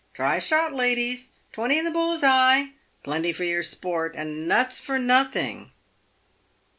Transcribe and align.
try 0.15 0.37
a 0.37 0.41
shot, 0.41 0.73
ladies! 0.73 1.33
Twenty 1.51 1.77
in 1.77 1.85
the 1.85 1.91
bull's 1.91 2.23
eye! 2.23 2.71
Plenty 3.03 3.31
for 3.31 3.43
your 3.43 3.61
sport, 3.61 4.15
and 4.17 4.47
nuts 4.47 4.79
for 4.79 4.97
nothing 4.97 5.73